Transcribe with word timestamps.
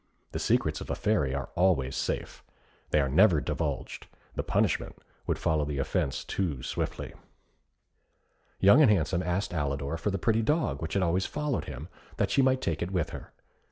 The 0.31 0.39
secrets 0.39 0.81
of 0.81 0.89
a 0.89 0.95
Fairy 0.95 1.35
are 1.35 1.51
always 1.53 1.95
safe. 1.95 2.43
They 2.89 2.99
are 2.99 3.07
never 3.07 3.39
divulged; 3.39 4.07
the 4.33 4.41
punishment 4.41 4.97
would 5.27 5.37
follow 5.37 5.63
the 5.63 5.77
offence 5.77 6.23
too 6.23 6.63
swiftly. 6.63 7.13
Young 8.59 8.81
and 8.81 8.89
Handsome 8.89 9.21
asked 9.21 9.53
Alidor 9.53 9.99
for 9.99 10.09
the 10.09 10.17
pretty 10.17 10.41
dog 10.41 10.81
which 10.81 10.95
had 10.95 11.03
always 11.03 11.27
followed 11.27 11.65
him, 11.65 11.87
that 12.17 12.31
she 12.31 12.41
might 12.41 12.61
take 12.61 12.81
it 12.81 12.89
with 12.89 13.11
her. 13.11 13.31